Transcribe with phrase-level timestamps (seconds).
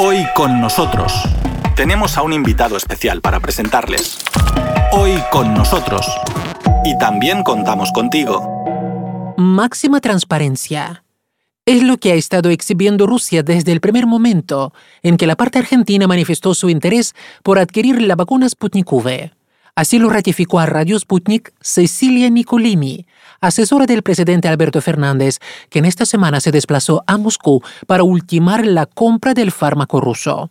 [0.00, 1.12] Hoy con nosotros
[1.74, 4.20] tenemos a un invitado especial para presentarles.
[4.92, 6.06] Hoy con nosotros.
[6.84, 9.34] Y también contamos contigo.
[9.36, 11.02] Máxima transparencia.
[11.66, 14.72] Es lo que ha estado exhibiendo Rusia desde el primer momento
[15.02, 19.32] en que la parte argentina manifestó su interés por adquirir la vacuna Sputnik V.
[19.74, 23.04] Así lo ratificó a Radio Sputnik Cecilia Nicolini,
[23.40, 25.38] asesora del presidente Alberto Fernández,
[25.70, 30.50] que en esta semana se desplazó a Moscú para ultimar la compra del fármaco ruso.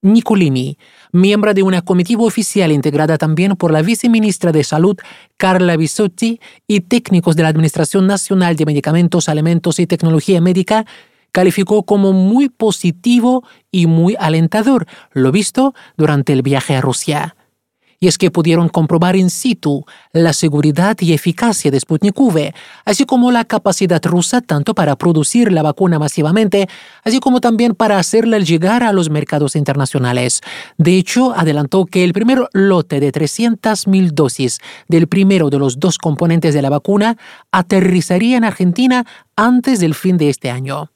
[0.00, 0.78] Nicolini,
[1.10, 4.96] miembro de una comitiva oficial integrada también por la viceministra de Salud,
[5.36, 10.86] Carla Bisotti, y técnicos de la Administración Nacional de Medicamentos, Alimentos y Tecnología Médica,
[11.32, 17.34] calificó como muy positivo y muy alentador lo visto durante el viaje a Rusia
[18.00, 23.04] y es que pudieron comprobar in situ la seguridad y eficacia de Sputnik V, así
[23.04, 26.68] como la capacidad rusa tanto para producir la vacuna masivamente,
[27.02, 30.40] así como también para hacerla llegar a los mercados internacionales.
[30.76, 35.98] De hecho, adelantó que el primer lote de 300.000 dosis del primero de los dos
[35.98, 37.16] componentes de la vacuna
[37.50, 39.04] aterrizaría en Argentina
[39.36, 40.90] antes del fin de este año.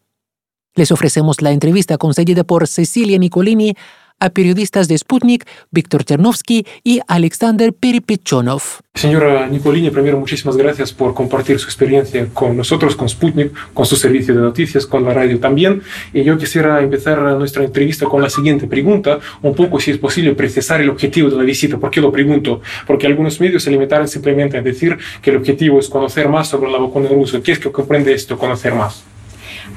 [0.74, 3.74] Les ofrecemos la entrevista concedida por Cecilia Nicolini
[4.22, 8.62] a periodistas de Sputnik, Víctor Ternovsky y Alexander Peripichonov.
[8.94, 13.96] Señora Nicolini, primero muchísimas gracias por compartir su experiencia con nosotros, con Sputnik, con su
[13.96, 15.82] servicio de noticias, con la radio también.
[16.12, 20.34] Y yo quisiera empezar nuestra entrevista con la siguiente pregunta, un poco si es posible
[20.34, 21.78] precisar el objetivo de la visita.
[21.78, 22.60] ¿Por qué lo pregunto?
[22.86, 26.70] Porque algunos medios se limitaron simplemente a decir que el objetivo es conocer más sobre
[26.70, 27.42] la vacuna rusa.
[27.42, 29.02] ¿Qué es que comprende esto, conocer más?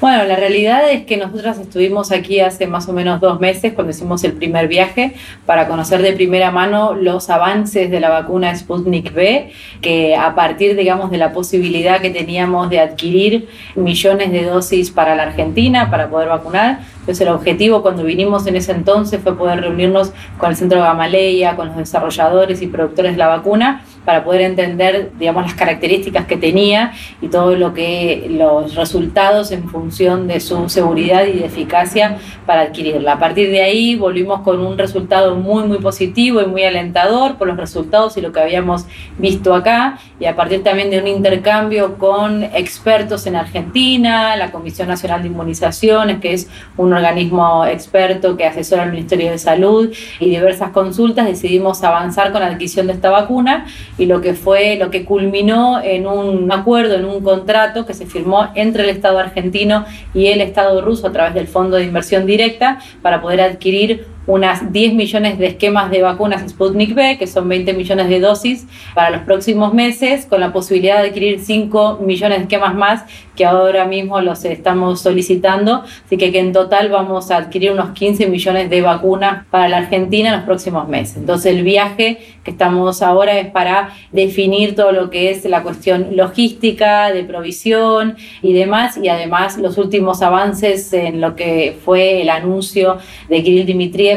[0.02, 3.91] Bueno, la realidad es que nosotros estuvimos aquí hace más o menos dos meses cuando
[3.91, 5.14] hicimos el primer viaje
[5.45, 10.75] para conocer de primera mano los avances de la vacuna Sputnik V, que a partir,
[10.75, 16.09] digamos, de la posibilidad que teníamos de adquirir millones de dosis para la Argentina para
[16.09, 20.56] poder vacunar, entonces el objetivo cuando vinimos en ese entonces fue poder reunirnos con el
[20.56, 25.56] Centro Gamaleya, con los desarrolladores y productores de la vacuna para poder entender, digamos, las
[25.56, 31.40] características que tenía y todo lo que los resultados en función de su seguridad y
[31.40, 33.13] de eficacia para adquirirla.
[33.13, 37.47] A partir de ahí volvimos con un resultado muy muy positivo y muy alentador por
[37.47, 38.85] los resultados y lo que habíamos
[39.18, 44.88] visto acá y a partir también de un intercambio con expertos en Argentina, la Comisión
[44.88, 50.30] Nacional de Inmunizaciones, que es un organismo experto que asesora al Ministerio de Salud y
[50.30, 53.66] diversas consultas, decidimos avanzar con la adquisición de esta vacuna
[53.97, 58.06] y lo que fue, lo que culminó en un acuerdo, en un contrato que se
[58.06, 62.25] firmó entre el Estado argentino y el Estado ruso a través del Fondo de Inversión
[62.25, 67.47] Directa para poder adquirir unas 10 millones de esquemas de vacunas Sputnik V, que son
[67.47, 72.40] 20 millones de dosis para los próximos meses, con la posibilidad de adquirir 5 millones
[72.40, 73.03] de esquemas más
[73.36, 77.91] que ahora mismo los estamos solicitando, así que, que en total vamos a adquirir unos
[77.91, 81.18] 15 millones de vacunas para la Argentina en los próximos meses.
[81.18, 86.16] Entonces el viaje que estamos ahora es para definir todo lo que es la cuestión
[86.16, 92.30] logística, de provisión y demás, y además los últimos avances en lo que fue el
[92.30, 92.97] anuncio
[93.30, 93.66] de Kirill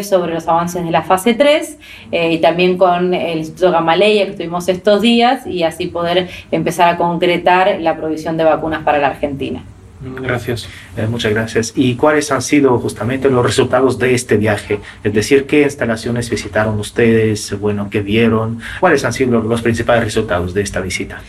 [0.04, 1.78] Sobre los avances de la fase 3
[2.12, 6.88] eh, y también con el Instituto Gamaleya que tuvimos estos días y así poder empezar
[6.88, 9.62] a concretar la provisión de vacunas para la Argentina.
[10.00, 10.68] Gracias.
[10.96, 11.72] Eh, muchas gracias.
[11.74, 14.78] ¿Y cuáles han sido justamente los resultados de este viaje?
[15.02, 17.58] Es decir, ¿qué instalaciones visitaron ustedes?
[17.58, 18.60] Bueno, ¿qué vieron?
[18.78, 21.20] ¿Cuáles han sido los principales resultados de esta visita?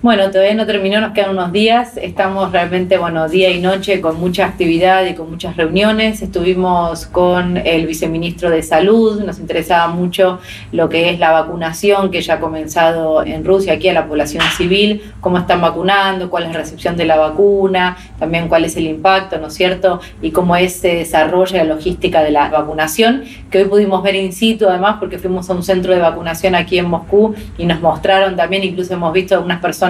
[0.00, 1.96] Bueno, todavía no terminó, nos quedan unos días.
[1.96, 6.22] Estamos realmente, bueno, día y noche con mucha actividad y con muchas reuniones.
[6.22, 10.38] Estuvimos con el viceministro de Salud, nos interesaba mucho
[10.70, 14.44] lo que es la vacunación que ya ha comenzado en Rusia, aquí a la población
[14.56, 18.86] civil, cómo están vacunando, cuál es la recepción de la vacuna, también cuál es el
[18.86, 20.00] impacto, ¿no es cierto?
[20.22, 24.68] Y cómo se desarrolla la logística de la vacunación, que hoy pudimos ver in situ,
[24.68, 28.62] además, porque fuimos a un centro de vacunación aquí en Moscú y nos mostraron también,
[28.62, 29.87] incluso hemos visto algunas personas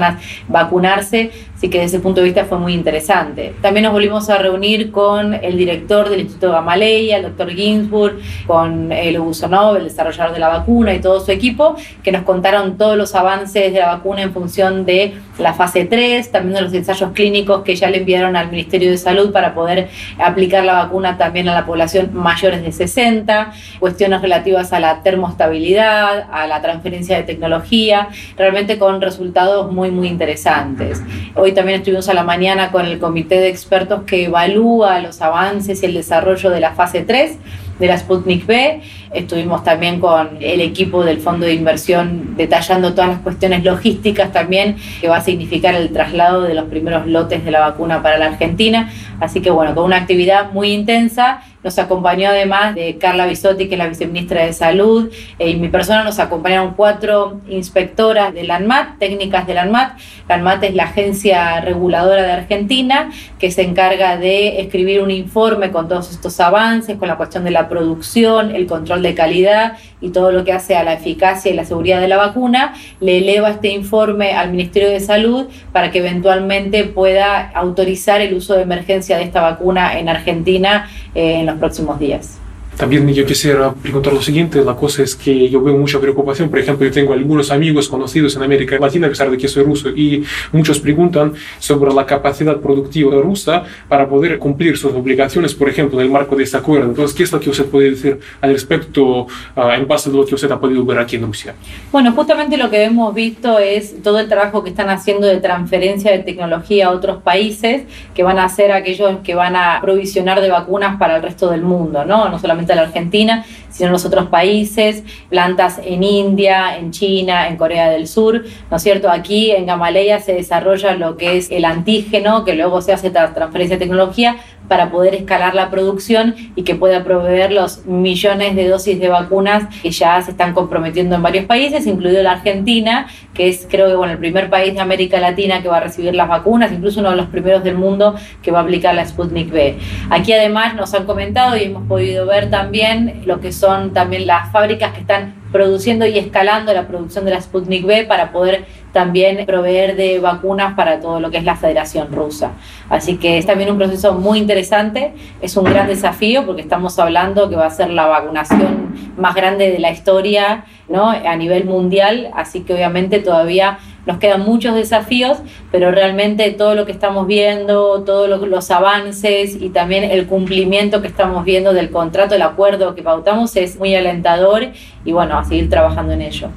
[0.49, 3.55] vacunarse, así que desde ese punto de vista fue muy interesante.
[3.61, 8.93] También nos volvimos a reunir con el director del Instituto Gamaleya, el doctor Ginsburg, con
[8.93, 12.97] el Usonov, el desarrollador de la vacuna y todo su equipo, que nos contaron todos
[12.97, 17.13] los avances de la vacuna en función de la fase 3, también de los ensayos
[17.13, 19.89] clínicos que ya le enviaron al Ministerio de Salud para poder
[20.19, 26.27] aplicar la vacuna también a la población mayores de 60, cuestiones relativas a la termostabilidad,
[26.31, 31.03] a la transferencia de tecnología, realmente con resultados muy muy, interesantes.
[31.35, 35.83] Hoy también estuvimos a la mañana con el comité de expertos que evalúa los avances
[35.83, 37.37] y el desarrollo de la fase 3
[37.79, 38.81] de la Sputnik B.
[39.13, 44.77] Estuvimos también con el equipo del fondo de inversión detallando todas las cuestiones logísticas también
[45.01, 48.27] que va a significar el traslado de los primeros lotes de la vacuna para la
[48.27, 48.91] Argentina.
[49.21, 53.75] Así que bueno, con una actividad muy intensa nos acompañó además de Carla Bisotti, que
[53.75, 58.99] es la viceministra de Salud, eh, y mi persona nos acompañaron cuatro inspectoras del ANMAT,
[58.99, 59.99] técnicas del ANMAT.
[60.29, 65.73] La ANMAT es la agencia reguladora de Argentina que se encarga de escribir un informe
[65.73, 70.11] con todos estos avances, con la cuestión de la producción, el control de calidad y
[70.11, 72.75] todo lo que hace a la eficacia y la seguridad de la vacuna.
[73.01, 78.55] Le eleva este informe al Ministerio de Salud para que eventualmente pueda autorizar el uso
[78.55, 82.39] de emergencia de esta vacuna en Argentina eh, en los próximos días.
[82.79, 86.61] También yo quisiera preguntar lo siguiente, la cosa es que yo veo mucha preocupación, por
[86.61, 89.89] ejemplo, yo tengo algunos amigos conocidos en América Latina, a pesar de que soy ruso,
[89.89, 90.23] y
[90.53, 96.07] muchos preguntan sobre la capacidad productiva rusa para poder cumplir sus obligaciones, por ejemplo, en
[96.07, 96.87] el marco de este acuerdo.
[96.87, 100.25] Entonces, ¿qué es lo que usted puede decir al respecto uh, en base a lo
[100.25, 101.57] que usted ha podido ver aquí en Rusia?
[101.91, 106.13] Bueno, justamente lo que hemos visto es todo el trabajo que están haciendo de transferencia
[106.13, 107.83] de tecnología a otros países,
[108.15, 111.63] que van a ser aquellos que van a provisionar de vacunas para el resto del
[111.63, 112.29] mundo, ¿no?
[112.29, 117.49] No solamente de la Argentina, sino en los otros países, plantas en India, en China,
[117.49, 119.11] en Corea del Sur, ¿no es cierto?
[119.11, 123.77] Aquí en Gamaleya se desarrolla lo que es el antígeno, que luego se hace transferencia
[123.77, 124.37] de tecnología
[124.69, 129.75] para poder escalar la producción y que pueda proveer los millones de dosis de vacunas
[129.83, 133.97] que ya se están comprometiendo en varios países, incluido la Argentina, que es creo que
[133.97, 137.11] bueno, el primer país de América Latina que va a recibir las vacunas, incluso uno
[137.11, 139.79] de los primeros del mundo que va a aplicar la Sputnik B.
[140.11, 144.53] Aquí además nos han comentado y hemos podido ver también lo que son también las
[144.53, 149.45] fábricas que están produciendo y escalando la producción de la Sputnik B para poder también
[149.47, 152.53] proveer de vacunas para todo lo que es la Federación Rusa.
[152.89, 157.49] Así que es también un proceso muy interesante, es un gran desafío porque estamos hablando
[157.49, 161.11] que va a ser la vacunación más grande de la historia ¿no?
[161.11, 165.37] a nivel mundial, así que obviamente todavía nos quedan muchos desafíos,
[165.71, 171.09] pero realmente todo lo que estamos viendo, todos los avances y también el cumplimiento que
[171.09, 174.69] estamos viendo del contrato, el acuerdo que pautamos es muy alentador
[175.05, 176.49] y bueno, a seguir trabajando en ello.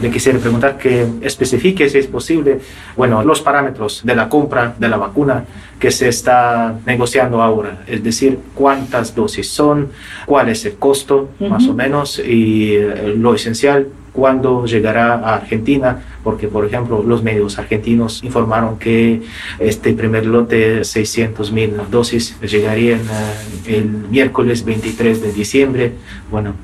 [0.00, 2.58] Le quisiera preguntar que especifique, si es posible,
[2.96, 5.44] bueno, los parámetros de la compra de la vacuna
[5.78, 9.90] que se está negociando ahora, es decir, cuántas dosis son,
[10.24, 16.02] cuál es el costo, más o menos, y eh, lo esencial, cuándo llegará a Argentina,
[16.24, 19.22] porque por ejemplo los medios argentinos informaron que
[19.60, 25.92] este primer lote de 600 mil dosis llegarían eh, el miércoles 23 de diciembre.
[26.30, 26.54] Bueno,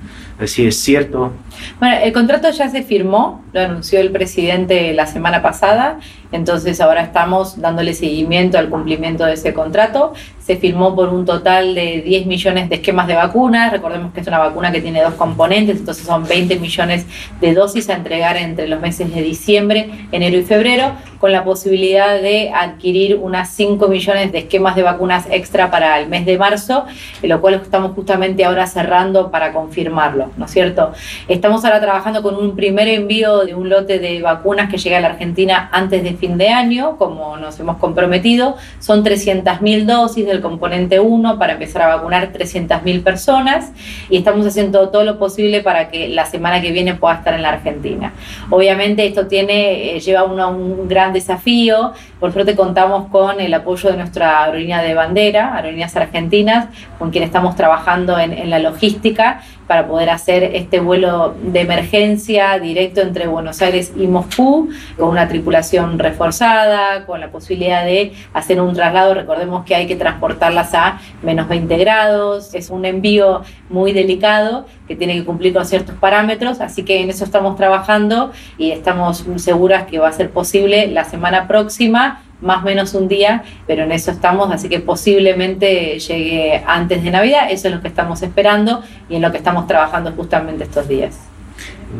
[0.47, 1.33] si es cierto.
[1.79, 6.01] Bueno, el contrato ya se firmó, lo anunció el presidente la semana pasada,
[6.33, 10.15] entonces ahora estamos dándole seguimiento al cumplimiento de ese contrato.
[10.41, 13.71] Se firmó por un total de 10 millones de esquemas de vacunas.
[13.71, 17.07] Recordemos que es una vacuna que tiene dos componentes, entonces son 20 millones
[17.41, 22.21] de dosis a entregar entre los meses de diciembre, enero y febrero, con la posibilidad
[22.21, 26.85] de adquirir unas 5 millones de esquemas de vacunas extra para el mes de marzo,
[27.23, 30.93] lo cual estamos justamente ahora cerrando para confirmarlo, ¿no es cierto?
[31.29, 35.01] Estamos ahora trabajando con un primer envío de un lote de vacunas que llega a
[35.01, 38.55] la Argentina antes de fin de año, como nos hemos comprometido.
[38.79, 43.73] Son 300.000 dosis del componente 1 para empezar a vacunar 300.000 personas
[44.09, 47.43] y estamos haciendo todo lo posible para que la semana que viene pueda estar en
[47.43, 48.13] la Argentina.
[48.51, 51.93] Obviamente esto tiene, eh, lleva un gran desafío,
[52.23, 57.25] por suerte contamos con el apoyo de nuestra aerolínea de bandera, Aerolíneas Argentinas, con quien
[57.25, 63.27] estamos trabajando en, en la logística para poder hacer este vuelo de emergencia directo entre
[63.27, 69.15] Buenos Aires y Moscú, con una tripulación reforzada, con la posibilidad de hacer un traslado.
[69.15, 74.95] Recordemos que hay que transportarlas a menos 20 grados, es un envío muy delicado que
[74.95, 79.85] tiene que cumplir con ciertos parámetros, así que en eso estamos trabajando y estamos seguras
[79.85, 82.12] que va a ser posible la semana próxima
[82.43, 87.11] más o menos un día, pero en eso estamos, así que posiblemente llegue antes de
[87.11, 90.89] Navidad, eso es lo que estamos esperando y en lo que estamos trabajando justamente estos
[90.89, 91.19] días.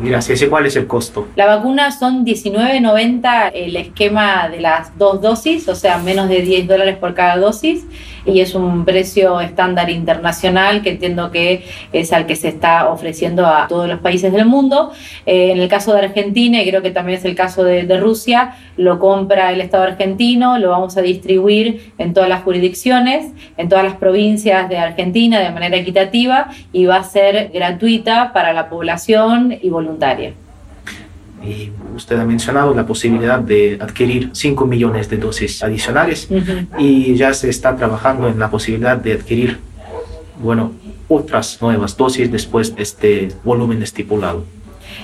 [0.01, 0.41] Gracias.
[0.41, 1.27] ¿Y cuál es el costo?
[1.35, 6.67] La vacuna son 19.90 el esquema de las dos dosis, o sea, menos de 10
[6.67, 7.85] dólares por cada dosis
[8.25, 13.45] y es un precio estándar internacional que entiendo que es al que se está ofreciendo
[13.45, 14.91] a todos los países del mundo.
[15.25, 17.99] Eh, en el caso de Argentina, y creo que también es el caso de, de
[17.99, 23.69] Rusia, lo compra el Estado argentino, lo vamos a distribuir en todas las jurisdicciones, en
[23.69, 28.69] todas las provincias de Argentina de manera equitativa y va a ser gratuita para la
[28.69, 30.33] población y voluntaria.
[31.45, 36.29] Y usted ha mencionado la posibilidad de adquirir 5 millones de dosis adicionales
[36.77, 39.59] y ya se está trabajando en la posibilidad de adquirir,
[40.41, 40.71] bueno,
[41.09, 44.45] otras nuevas dosis después de este volumen estipulado.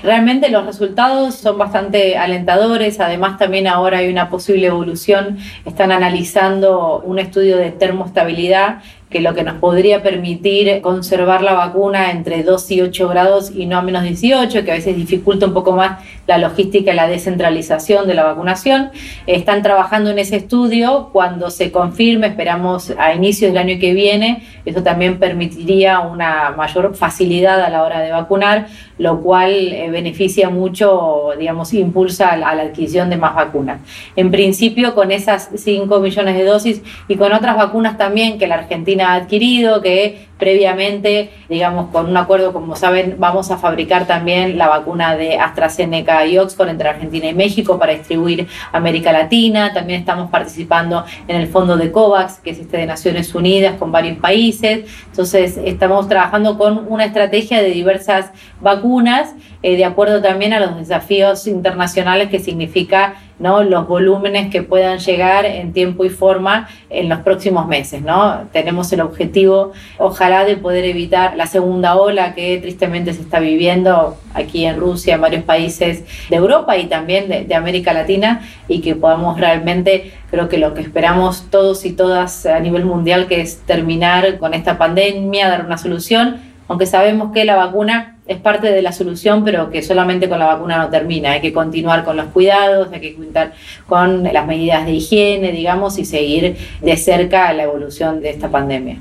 [0.04, 7.02] Realmente los resultados son bastante alentadores, además también ahora hay una posible evolución, están analizando
[7.04, 12.72] un estudio de termostabilidad que lo que nos podría permitir conservar la vacuna entre 2
[12.72, 16.00] y 8 grados y no a menos 18, que a veces dificulta un poco más
[16.28, 18.92] la logística y la descentralización de la vacunación.
[19.26, 21.10] Están trabajando en ese estudio.
[21.12, 26.96] Cuando se confirme, esperamos a inicios del año que viene, eso también permitiría una mayor
[26.96, 28.68] facilidad a la hora de vacunar,
[29.00, 33.80] lo cual eh, beneficia mucho, digamos, impulsa a la adquisición de más vacunas.
[34.16, 38.56] En principio, con esas 5 millones de dosis y con otras vacunas también que la
[38.56, 44.58] Argentina ha adquirido, que previamente, digamos, con un acuerdo, como saben, vamos a fabricar también
[44.58, 49.74] la vacuna de AstraZeneca y Oxford entre Argentina y México para distribuir América Latina.
[49.74, 53.92] También estamos participando en el fondo de COVAX, que es este de Naciones Unidas, con
[53.92, 54.90] varios países.
[55.08, 58.32] Entonces, estamos trabajando con una estrategia de diversas
[58.62, 63.64] vacunas, eh, de acuerdo también a los desafíos internacionales que significa ¿no?
[63.64, 68.02] los volúmenes que puedan llegar en tiempo y forma en los próximos meses.
[68.02, 68.48] ¿no?
[68.52, 74.18] Tenemos el objetivo, ojalá, de poder evitar la segunda ola que tristemente se está viviendo
[74.34, 78.82] aquí en Rusia, en varios países de Europa y también de, de América Latina, y
[78.82, 83.42] que podamos realmente, creo que lo que esperamos todos y todas a nivel mundial, que
[83.42, 86.38] es terminar con esta pandemia, dar una solución,
[86.70, 90.46] aunque sabemos que la vacuna es parte de la solución, pero que solamente con la
[90.46, 91.32] vacuna no termina.
[91.32, 93.54] Hay que continuar con los cuidados, hay que contar
[93.88, 98.98] con las medidas de higiene, digamos, y seguir de cerca la evolución de esta pandemia.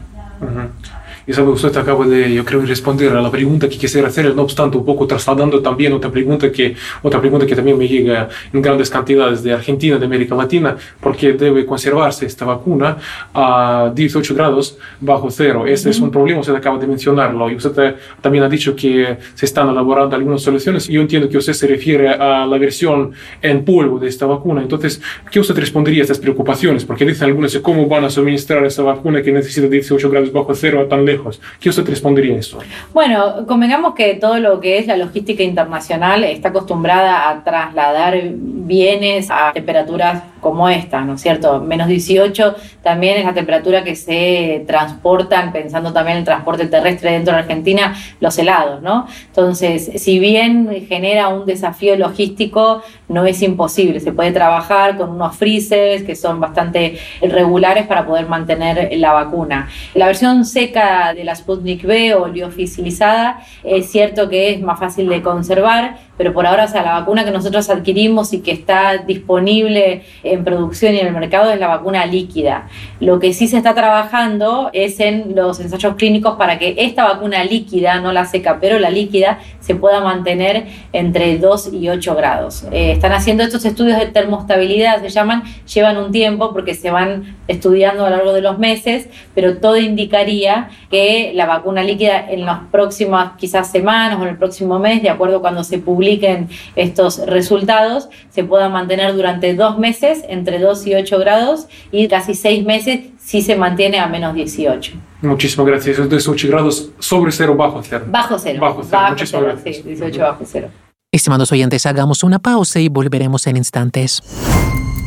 [1.29, 4.79] Isabel, usted acaba de, yo creo, responder a la pregunta que quisiera hacer, no obstante,
[4.79, 8.89] un poco trasladando también otra pregunta que, otra pregunta que también me llega en grandes
[8.89, 12.97] cantidades de Argentina, de América Latina, porque debe conservarse esta vacuna
[13.35, 15.67] a 18 grados bajo cero.
[15.67, 19.45] Ese es un problema, usted acaba de mencionarlo, y usted también ha dicho que se
[19.45, 23.67] están elaborando algunas soluciones, y yo entiendo que usted se refiere a la versión en
[23.67, 24.63] polvo de esta vacuna.
[24.63, 26.87] Entonces, ¿qué usted respondería a estas preocupaciones?
[26.87, 30.87] Porque dicen algunos, ¿cómo van a suministrar esta vacuna que necesita 18 grados bajo cero
[30.89, 31.18] tan lejos?
[31.61, 32.59] ¿Qué usted respondería a eso?
[32.93, 39.31] Bueno, convengamos que todo lo que es la logística internacional está acostumbrada a trasladar bienes
[39.31, 41.61] a temperaturas como esta, ¿no es cierto?
[41.61, 47.13] Menos 18 también es la temperatura que se transportan, pensando también en el transporte terrestre
[47.13, 49.07] dentro de Argentina, los helados, ¿no?
[49.27, 54.01] Entonces, si bien genera un desafío logístico, no es imposible.
[54.01, 59.69] Se puede trabajar con unos freezers que son bastante regulares para poder mantener la vacuna.
[59.95, 65.09] La versión seca de la Sputnik V o liofilizada es cierto que es más fácil
[65.09, 68.99] de conservar, pero por ahora, o sea, la vacuna que nosotros adquirimos y que está
[68.99, 72.69] disponible en producción y en el mercado es la vacuna líquida.
[73.01, 77.45] Lo que sí se está trabajando es en los ensayos clínicos para que esta vacuna
[77.45, 82.65] líquida, no la seca, pero la líquida, se pueda mantener entre 2 y 8 grados.
[82.73, 87.37] Eh, están haciendo estos estudios de termostabilidad, se llaman, llevan un tiempo porque se van
[87.49, 92.45] estudiando a lo largo de los meses, pero todo indicaría que la vacuna líquida en
[92.45, 96.49] las próximas quizás semanas o en el próximo mes, de acuerdo a cuando se publiquen
[96.77, 102.35] estos resultados, se pueda mantener durante dos meses entre 2 y 8 grados y casi
[102.35, 104.93] seis meses si se mantiene a menos 18.
[105.23, 105.99] Muchísimas gracias.
[105.99, 108.05] Es 18 grados sobre cero, bajo cero.
[108.09, 108.61] Bajo cero.
[108.61, 109.03] Bajo cero.
[109.11, 109.77] Muchísimas gracias.
[109.77, 110.69] Sí, 18 bajo cero.
[111.13, 114.23] Estimados oyentes, hagamos una pausa y volveremos en instantes.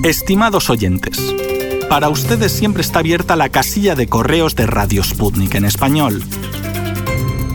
[0.03, 1.33] Estimados oyentes,
[1.89, 6.21] para ustedes siempre está abierta la casilla de correos de Radio Sputnik en español.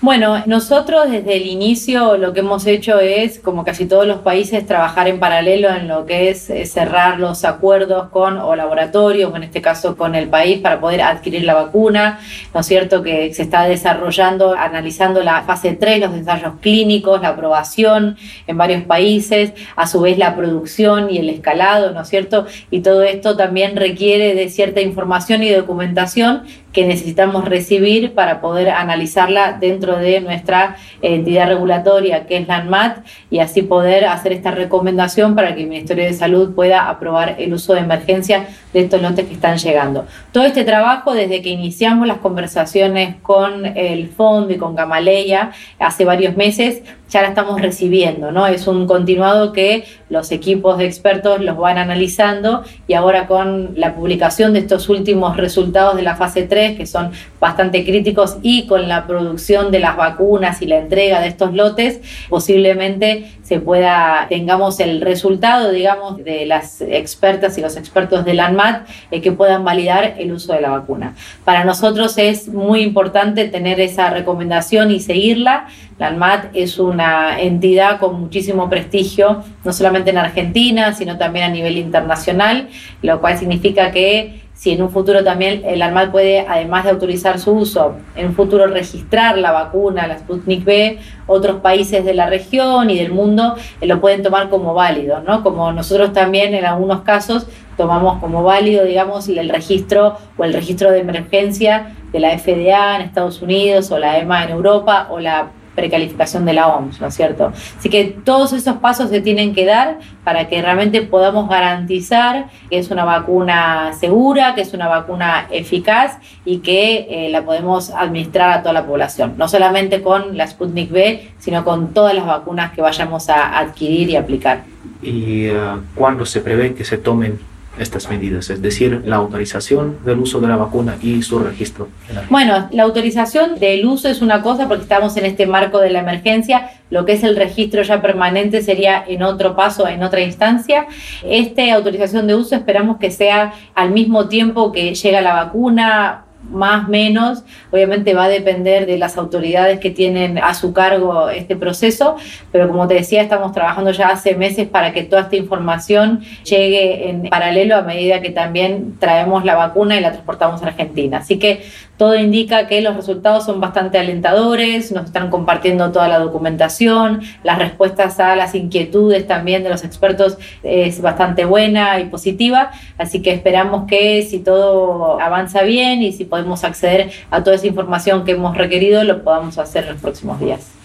[0.00, 4.64] Bueno, nosotros desde el inicio lo que hemos hecho es, como casi todos los países,
[4.64, 9.60] trabajar en paralelo en lo que es cerrar los acuerdos con o laboratorios, en este
[9.60, 12.20] caso con el país, para poder adquirir la vacuna.
[12.54, 17.30] ¿No es cierto que se está desarrollando, analizando la fase 3, los ensayos clínicos, la
[17.30, 22.46] aprobación en varios países, a su vez la producción y el escalado, ¿no es cierto?
[22.70, 28.70] Y todo esto también requiere de cierta información y documentación que necesitamos recibir para poder
[28.70, 32.98] analizarla dentro de nuestra entidad regulatoria, que es la ANMAT,
[33.30, 37.54] y así poder hacer esta recomendación para que el Ministerio de Salud pueda aprobar el
[37.54, 40.06] uso de emergencia de estos lotes que están llegando.
[40.32, 46.04] Todo este trabajo, desde que iniciamos las conversaciones con el fondo y con Gamaleya hace
[46.04, 48.46] varios meses, ya la estamos recibiendo, ¿no?
[48.46, 53.94] Es un continuado que los equipos de expertos los van analizando y ahora con la
[53.94, 58.88] publicación de estos últimos resultados de la fase 3, que son bastante críticos, y con
[58.88, 64.78] la producción de las vacunas y la entrega de estos lotes, posiblemente se pueda, tengamos
[64.80, 70.14] el resultado, digamos, de las expertas y los expertos del ANMAT eh, que puedan validar
[70.18, 71.14] el uso de la vacuna.
[71.44, 75.66] Para nosotros es muy importante tener esa recomendación y seguirla.
[75.98, 81.48] La ANMAT es una entidad con muchísimo prestigio, no solamente en Argentina, sino también a
[81.48, 82.68] nivel internacional,
[83.02, 87.38] lo cual significa que si en un futuro también el ANMAT puede, además de autorizar
[87.38, 90.98] su uso, en un futuro registrar la vacuna, la Sputnik V,
[91.28, 95.44] otros países de la región y del mundo eh, lo pueden tomar como válido, ¿no?
[95.44, 97.46] Como nosotros también en algunos casos
[97.78, 103.02] tomamos como válido, digamos, el registro o el registro de emergencia de la FDA en
[103.02, 107.14] Estados Unidos o la EMA en Europa o la precalificación de la OMS, ¿no es
[107.14, 107.52] cierto?
[107.78, 112.78] Así que todos esos pasos se tienen que dar para que realmente podamos garantizar que
[112.78, 118.50] es una vacuna segura, que es una vacuna eficaz y que eh, la podemos administrar
[118.50, 122.72] a toda la población, no solamente con la Sputnik V, sino con todas las vacunas
[122.72, 124.64] que vayamos a adquirir y aplicar.
[125.00, 127.38] ¿Y uh, cuándo se prevé que se tomen
[127.78, 131.88] estas medidas, es decir, la autorización del uso de la vacuna y su registro.
[132.30, 136.00] Bueno, la autorización del uso es una cosa porque estamos en este marco de la
[136.00, 140.86] emergencia, lo que es el registro ya permanente sería en otro paso, en otra instancia.
[141.24, 146.88] Esta autorización de uso esperamos que sea al mismo tiempo que llega la vacuna, más
[146.88, 152.16] menos, obviamente va a depender de las autoridades que tienen a su cargo este proceso,
[152.52, 157.10] pero como te decía, estamos trabajando ya hace meses para que toda esta información llegue
[157.10, 161.18] en paralelo a medida que también traemos la vacuna y la transportamos a Argentina.
[161.18, 161.62] Así que
[161.96, 167.58] todo indica que los resultados son bastante alentadores, nos están compartiendo toda la documentación, las
[167.58, 173.32] respuestas a las inquietudes también de los expertos es bastante buena y positiva, así que
[173.32, 178.32] esperamos que si todo avanza bien y si podemos acceder a toda esa información que
[178.32, 180.77] hemos requerido, lo podamos hacer en los próximos días.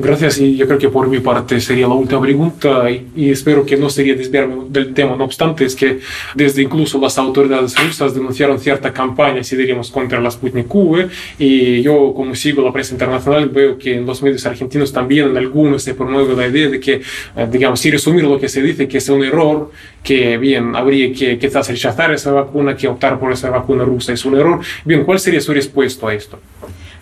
[0.00, 3.76] Gracias y yo creo que por mi parte sería la última pregunta y, espero que
[3.76, 5.16] no sería desviarme del tema.
[5.16, 6.00] No obstante, es que
[6.34, 11.08] desde incluso las autoridades rusas denunciaron cierta campaña, si diríamos, contra la Sputnik V
[11.38, 15.36] y yo como sigo la prensa internacional veo que en los medios argentinos también en
[15.36, 17.00] algunos se promueve la idea de que,
[17.36, 19.70] eh, digamos, si resumir lo que se dice, que es un error,
[20.02, 24.24] que bien, habría que quizás rechazar esa vacuna, que optar por esa vacuna rusa es
[24.24, 24.60] un error.
[24.84, 26.38] Bien, ¿cuál sería su respuesta a esto?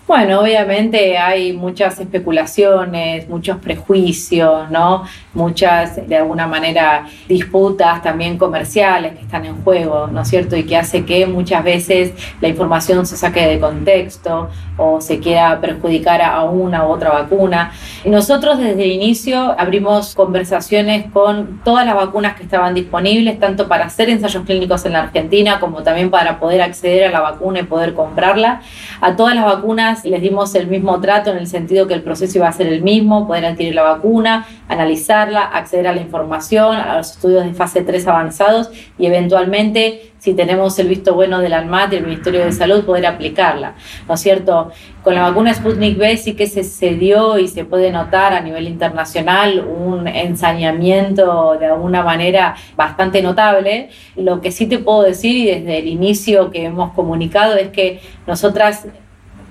[0.07, 5.03] Bueno, obviamente hay muchas especulaciones, muchos prejuicios, ¿no?
[5.33, 10.55] Muchas, de alguna manera, disputas también comerciales que están en juego, ¿no es cierto?
[10.55, 15.59] Y que hace que muchas veces la información se saque de contexto o se quiera
[15.59, 17.71] perjudicar a una u otra vacuna.
[18.05, 23.85] Nosotros desde el inicio abrimos conversaciones con todas las vacunas que estaban disponibles, tanto para
[23.85, 27.63] hacer ensayos clínicos en la Argentina como también para poder acceder a la vacuna y
[27.63, 28.61] poder comprarla.
[29.01, 32.37] A todas las vacunas les dimos el mismo trato en el sentido que el proceso
[32.37, 36.97] iba a ser el mismo, poder adquirir la vacuna, analizarla, acceder a la información, a
[36.97, 41.93] los estudios de fase 3 avanzados y eventualmente, si tenemos el visto bueno del ANMAT
[41.93, 43.75] y el Ministerio de Salud, poder aplicarla.
[44.07, 44.71] ¿No es cierto?
[45.03, 48.41] Con la vacuna Sputnik V sí que se, se dio y se puede notar a
[48.41, 53.89] nivel internacional un ensañamiento de alguna manera bastante notable.
[54.15, 58.01] Lo que sí te puedo decir y desde el inicio que hemos comunicado es que
[58.25, 58.87] nosotras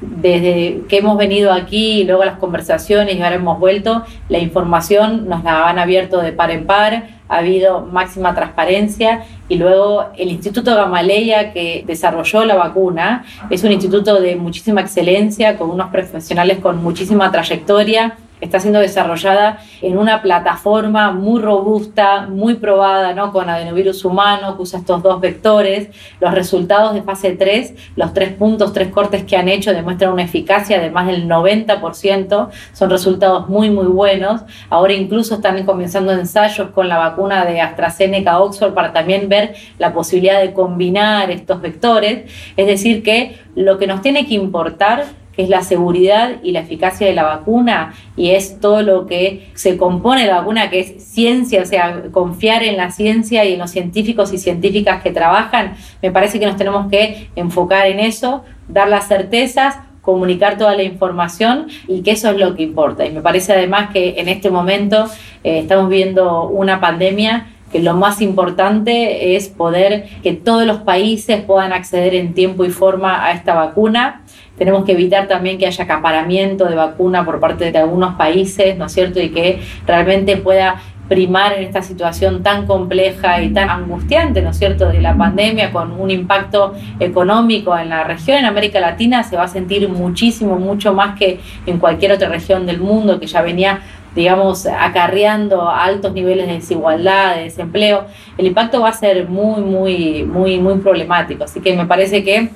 [0.00, 5.29] desde que hemos venido aquí y luego las conversaciones y ahora hemos vuelto, la información
[5.29, 10.30] nos la han abierto de par en par, ha habido máxima transparencia y luego el
[10.30, 16.58] Instituto Gamaleya que desarrolló la vacuna es un instituto de muchísima excelencia, con unos profesionales
[16.58, 23.33] con muchísima trayectoria está siendo desarrollada en una plataforma muy robusta, muy probada, ¿no?
[23.33, 25.88] con adenovirus humano, que usa estos dos vectores.
[26.20, 30.22] Los resultados de fase 3, los tres puntos, tres cortes que han hecho demuestran una
[30.22, 34.42] eficacia de más del 90%, son resultados muy, muy buenos.
[34.68, 39.92] Ahora incluso están comenzando ensayos con la vacuna de AstraZeneca Oxford para también ver la
[39.92, 42.31] posibilidad de combinar estos vectores.
[42.57, 46.61] Es decir, que lo que nos tiene que importar que es la seguridad y la
[46.61, 51.05] eficacia de la vacuna y es todo lo que se compone de vacuna, que es
[51.05, 55.75] ciencia, o sea, confiar en la ciencia y en los científicos y científicas que trabajan,
[56.01, 60.85] me parece que nos tenemos que enfocar en eso, dar las certezas, comunicar toda la
[60.85, 63.05] información y que eso es lo que importa.
[63.05, 65.07] Y me parece además que en este momento
[65.44, 71.42] eh, estamos viendo una pandemia que lo más importante es poder que todos los países
[71.42, 74.22] puedan acceder en tiempo y forma a esta vacuna
[74.59, 78.87] tenemos que evitar también que haya acaparamiento de vacuna por parte de algunos países, ¿no
[78.87, 79.21] es cierto?
[79.21, 84.59] Y que realmente pueda primar en esta situación tan compleja y tan angustiante, ¿no es
[84.59, 89.37] cierto?, de la pandemia con un impacto económico en la región, en América Latina, se
[89.37, 93.42] va a sentir muchísimo, mucho más que en cualquier otra región del mundo que ya
[93.42, 93.81] venía
[94.16, 98.07] digamos, acarreando altos niveles de desigualdad, de desempleo,
[98.38, 101.45] el impacto va a ser muy, muy, muy, muy problemático.
[101.45, 102.49] Así que me parece que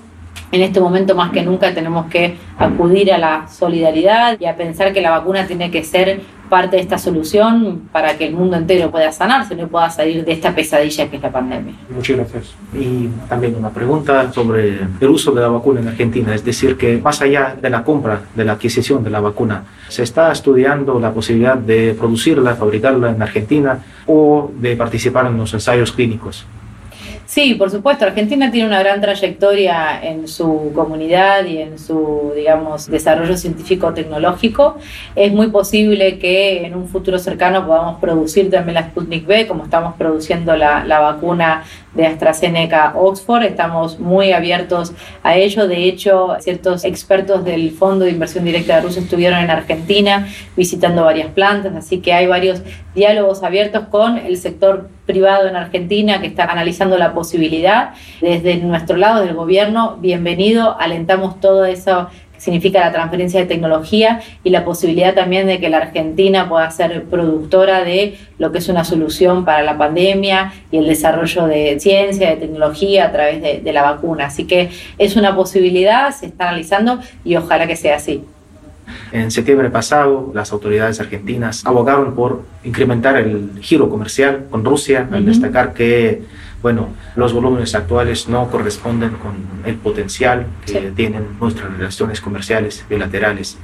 [0.52, 4.92] en este momento más que nunca tenemos que acudir a la solidaridad y a pensar
[4.92, 8.90] que la vacuna tiene que ser parte de esta solución para que el mundo entero
[8.90, 11.72] pueda sanarse y pueda salir de esta pesadilla que es la pandemia.
[11.88, 12.54] Muchas gracias.
[12.74, 16.98] Y también una pregunta sobre el uso de la vacuna en Argentina, es decir, que
[16.98, 21.12] más allá de la compra, de la adquisición de la vacuna, se está estudiando la
[21.12, 26.44] posibilidad de producirla, fabricarla en Argentina o de participar en los ensayos clínicos.
[27.30, 28.04] Sí, por supuesto.
[28.04, 34.78] Argentina tiene una gran trayectoria en su comunidad y en su, digamos, desarrollo científico-tecnológico.
[35.14, 39.62] Es muy posible que en un futuro cercano podamos producir también la Sputnik B, como
[39.62, 41.62] estamos produciendo la, la vacuna
[41.94, 43.44] de AstraZeneca Oxford.
[43.44, 45.68] Estamos muy abiertos a ello.
[45.68, 51.04] De hecho, ciertos expertos del Fondo de Inversión Directa de Rusia estuvieron en Argentina visitando
[51.04, 52.60] varias plantas, así que hay varios
[52.92, 57.94] diálogos abiertos con el sector privado en Argentina que está analizando la posibilidad.
[58.20, 64.20] Desde nuestro lado del gobierno, bienvenido, alentamos todo eso que significa la transferencia de tecnología
[64.44, 68.68] y la posibilidad también de que la Argentina pueda ser productora de lo que es
[68.68, 73.60] una solución para la pandemia y el desarrollo de ciencia, de tecnología a través de,
[73.60, 74.26] de la vacuna.
[74.26, 78.22] Así que es una posibilidad, se está analizando y ojalá que sea así.
[79.12, 85.24] En septiembre pasado, las autoridades argentinas abogaron por incrementar el giro comercial con Rusia, al
[85.26, 86.22] destacar que
[86.62, 89.32] bueno, los volúmenes actuales no corresponden con
[89.64, 93.56] el potencial que tienen nuestras relaciones comerciales bilaterales.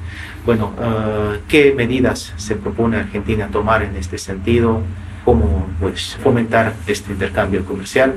[0.46, 4.80] Bueno, uh, ¿qué medidas se propone Argentina tomar en este sentido?
[5.26, 8.14] ¿Cómo pues, fomentar este intercambio comercial?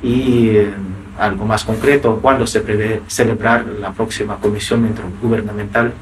[0.00, 0.70] Y eh,
[1.18, 5.92] algo más concreto, ¿cuándo se prevé celebrar la próxima comisión intergubernamental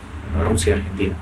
[0.40, 1.14] Rusia-Argentina?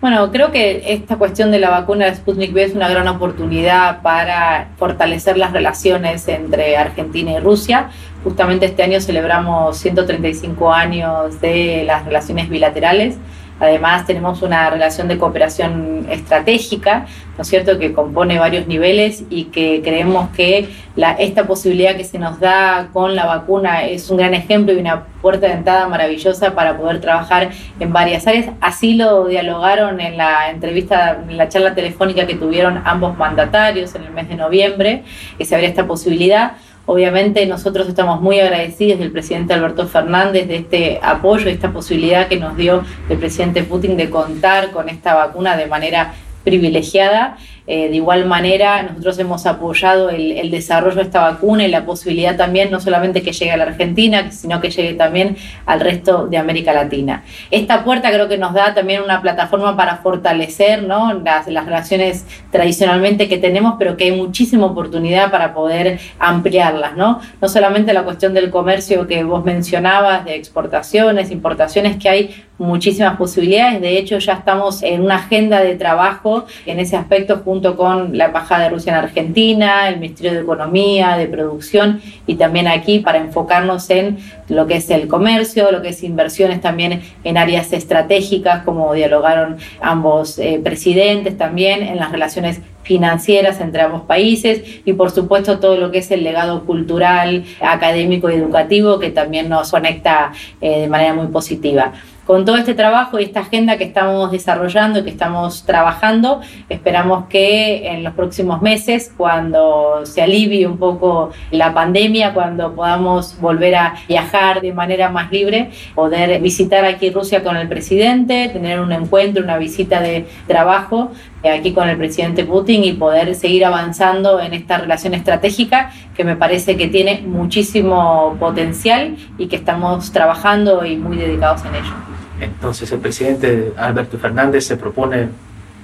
[0.00, 4.02] Bueno, creo que esta cuestión de la vacuna de Sputnik V es una gran oportunidad
[4.02, 7.90] para fortalecer las relaciones entre Argentina y Rusia.
[8.24, 13.16] Justamente este año celebramos 135 años de las relaciones bilaterales
[13.62, 19.44] Además, tenemos una relación de cooperación estratégica, ¿no es cierto?, que compone varios niveles y
[19.44, 24.16] que creemos que la, esta posibilidad que se nos da con la vacuna es un
[24.16, 28.46] gran ejemplo y una puerta de entrada maravillosa para poder trabajar en varias áreas.
[28.60, 34.02] Así lo dialogaron en la entrevista, en la charla telefónica que tuvieron ambos mandatarios en
[34.02, 35.04] el mes de noviembre,
[35.38, 36.54] que se abría esta posibilidad.
[36.84, 42.38] Obviamente nosotros estamos muy agradecidos del presidente Alberto Fernández de este apoyo, esta posibilidad que
[42.38, 47.96] nos dio el presidente Putin de contar con esta vacuna de manera privilegiada eh, de
[47.96, 52.80] igual manera, nosotros hemos apoyado el, desarrollo de esta vacuna y la posibilidad también no
[52.80, 57.24] solamente que llegue a la Argentina, sino que llegue también al resto de América Latina.
[57.50, 61.14] Esta puerta creo que nos da también una plataforma para fortalecer ¿no?
[61.14, 66.96] las, las relaciones tradicionalmente que tenemos, pero que hay muchísima oportunidad para poder ampliarlas.
[66.96, 67.20] ¿no?
[67.40, 73.16] no solamente la cuestión del comercio que vos mencionabas, de exportaciones, importaciones, que hay muchísimas
[73.16, 73.80] posibilidades.
[73.80, 78.24] De hecho, ya estamos en una agenda de trabajo en ese aspecto junto con la
[78.26, 83.18] Embajada de Rusia en Argentina, el Ministerio de Economía, de Producción y también aquí para
[83.18, 84.16] enfocarnos en
[84.48, 89.58] lo que es el comercio, lo que es inversiones también en áreas estratégicas, como dialogaron
[89.82, 95.76] ambos eh, presidentes también, en las relaciones financieras entre ambos países y por supuesto todo
[95.76, 100.88] lo que es el legado cultural, académico y educativo que también nos conecta eh, de
[100.88, 101.92] manera muy positiva.
[102.26, 107.26] Con todo este trabajo y esta agenda que estamos desarrollando y que estamos trabajando, esperamos
[107.26, 113.74] que en los próximos meses, cuando se alivie un poco la pandemia, cuando podamos volver
[113.74, 118.92] a viajar de manera más libre, poder visitar aquí Rusia con el presidente, tener un
[118.92, 121.10] encuentro, una visita de trabajo
[121.50, 126.36] aquí con el presidente Putin y poder seguir avanzando en esta relación estratégica que me
[126.36, 132.11] parece que tiene muchísimo potencial y que estamos trabajando y muy dedicados en ello.
[132.42, 135.28] Entonces el presidente Alberto Fernández se propone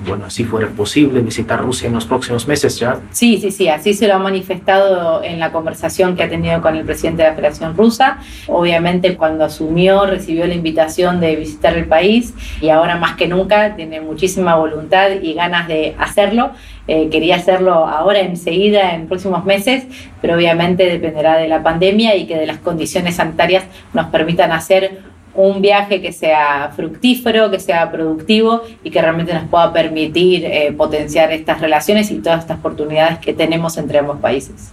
[0.06, 3.00] bueno, si fuera posible, visitar Rusia en los próximos meses ya.
[3.10, 6.76] Sí, sí, sí, así se lo ha manifestado en la conversación que ha tenido con
[6.76, 8.18] el presidente de la Federación Rusa.
[8.46, 13.74] Obviamente cuando asumió recibió la invitación de visitar el país y ahora más que nunca
[13.74, 16.52] tiene muchísima voluntad y ganas de hacerlo.
[16.86, 19.84] Eh, quería hacerlo ahora, enseguida, en próximos meses,
[20.22, 25.02] pero obviamente dependerá de la pandemia y que de las condiciones sanitarias nos permitan hacer
[25.38, 30.74] un viaje que sea fructífero, que sea productivo y que realmente nos pueda permitir eh,
[30.76, 34.72] potenciar estas relaciones y todas estas oportunidades que tenemos entre ambos países.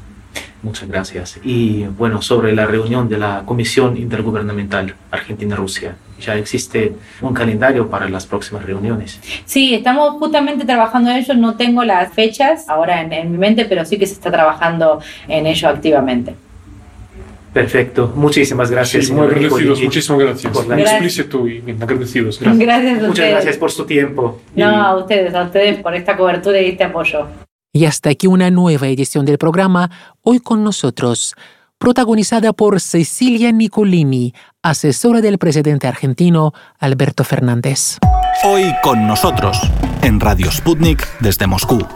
[0.63, 1.39] Muchas gracias.
[1.43, 8.09] Y bueno, sobre la reunión de la Comisión Intergubernamental Argentina-Rusia, ¿ya existe un calendario para
[8.09, 9.19] las próximas reuniones?
[9.45, 11.35] Sí, estamos justamente trabajando en ello.
[11.35, 14.99] No tengo las fechas ahora en, en mi mente, pero sí que se está trabajando
[15.27, 16.35] en ello activamente.
[17.55, 19.05] Perfecto, muchísimas gracias.
[19.05, 20.51] Sí, muy agradecidos, muchísimas gracias.
[20.51, 22.37] Por la explícito y bien agradecidos.
[22.37, 22.59] Gracias.
[22.59, 24.41] gracias a Muchas gracias por su tiempo.
[24.57, 27.27] No, a ustedes, a ustedes por esta cobertura y este apoyo.
[27.71, 29.89] Y hasta aquí una nueva edición del programa,
[30.21, 31.33] hoy con nosotros,
[31.77, 37.99] protagonizada por Cecilia Nicolini, asesora del presidente argentino Alberto Fernández.
[38.43, 39.57] Hoy con nosotros,
[40.01, 41.87] en Radio Sputnik desde Moscú.